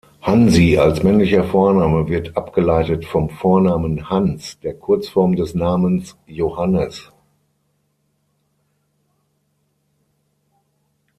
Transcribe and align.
Hansi 0.23 0.79
als 0.79 1.03
männlicher 1.03 1.43
Vorname 1.43 2.07
wird 2.07 2.35
abgeleitet 2.35 3.05
vom 3.05 3.29
Vornamen 3.29 4.09
Hans, 4.09 4.59
der 4.61 4.73
Kurzform 4.73 5.35
des 5.35 5.53
Namens 5.53 6.17
Johannes. 6.25 7.11